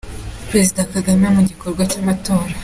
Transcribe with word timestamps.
Perezida 0.49 0.89
Kagame 0.93 1.21
yari 1.23 1.35
mu 1.37 1.41
gikorwa 1.49 1.81
cy’Amatora 1.91 2.53